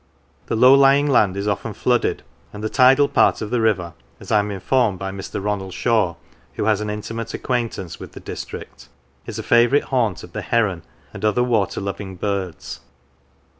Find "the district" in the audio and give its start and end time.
8.13-8.89